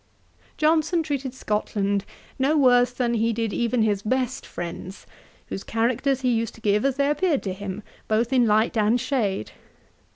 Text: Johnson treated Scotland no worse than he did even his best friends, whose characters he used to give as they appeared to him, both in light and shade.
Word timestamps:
Johnson 0.57 1.03
treated 1.03 1.31
Scotland 1.35 2.05
no 2.39 2.57
worse 2.57 2.89
than 2.91 3.13
he 3.13 3.31
did 3.31 3.53
even 3.53 3.83
his 3.83 4.01
best 4.01 4.47
friends, 4.47 5.05
whose 5.49 5.63
characters 5.63 6.21
he 6.21 6.33
used 6.33 6.55
to 6.55 6.59
give 6.61 6.83
as 6.83 6.95
they 6.95 7.07
appeared 7.11 7.43
to 7.43 7.53
him, 7.53 7.83
both 8.07 8.33
in 8.33 8.47
light 8.47 8.75
and 8.75 8.99
shade. 8.99 9.51